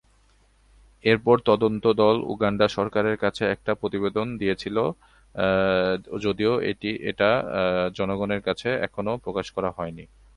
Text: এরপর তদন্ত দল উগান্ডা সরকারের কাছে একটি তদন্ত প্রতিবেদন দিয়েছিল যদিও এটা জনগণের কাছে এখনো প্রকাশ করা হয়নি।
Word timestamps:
এরপর 1.03 1.35
তদন্ত 1.45 1.83
দল 2.01 2.15
উগান্ডা 2.33 2.67
সরকারের 2.77 3.17
কাছে 3.17 3.43
একটি 3.45 3.65
তদন্ত 3.65 3.79
প্রতিবেদন 3.81 4.27
দিয়েছিল 4.41 4.77
যদিও 6.21 6.53
এটা 7.11 7.29
জনগণের 7.97 8.41
কাছে 8.47 8.69
এখনো 8.87 9.11
প্রকাশ 9.25 9.47
করা 9.55 9.69
হয়নি। 9.77 10.05